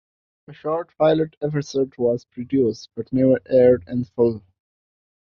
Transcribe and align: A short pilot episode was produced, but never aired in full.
A 0.47 0.53
short 0.53 0.89
pilot 0.97 1.35
episode 1.43 1.95
was 1.95 2.25
produced, 2.25 2.89
but 2.95 3.13
never 3.13 3.37
aired 3.45 3.83
in 3.87 4.03
full. 4.05 4.41